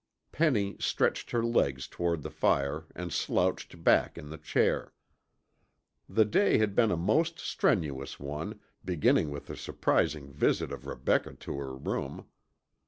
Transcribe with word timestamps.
Penny 0.31 0.77
stretched 0.79 1.29
her 1.29 1.45
legs 1.45 1.87
toward 1.87 2.23
the 2.23 2.31
fire 2.31 2.85
and 2.95 3.13
slouched 3.13 3.83
back 3.83 4.17
in 4.17 4.29
the 4.31 4.39
chair. 4.39 4.93
The 6.09 6.25
day 6.25 6.57
had 6.57 6.73
been 6.73 6.89
a 6.89 6.97
most 6.97 7.37
strenuous 7.37 8.19
one, 8.19 8.59
beginning 8.83 9.29
with 9.29 9.45
the 9.45 9.55
surprising 9.55 10.33
visit 10.33 10.71
of 10.71 10.87
Rebecca 10.87 11.35
to 11.41 11.55
her 11.59 11.75
room. 11.75 12.25